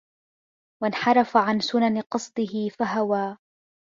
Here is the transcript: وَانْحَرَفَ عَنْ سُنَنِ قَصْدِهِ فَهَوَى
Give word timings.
وَانْحَرَفَ 0.83 1.37
عَنْ 1.37 1.59
سُنَنِ 1.59 2.01
قَصْدِهِ 2.01 2.69
فَهَوَى 2.79 3.37